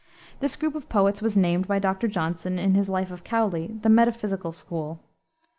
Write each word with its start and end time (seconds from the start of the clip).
This 0.39 0.55
group 0.55 0.73
of 0.73 0.89
poets 0.89 1.21
was 1.21 1.37
named, 1.37 1.67
by 1.67 1.77
Dr. 1.77 2.07
Johnson, 2.07 2.57
in 2.57 2.73
his 2.73 2.89
life 2.89 3.11
of 3.11 3.23
Cowley, 3.23 3.77
the 3.83 3.87
metaphysical 3.89 4.51
school. 4.51 4.99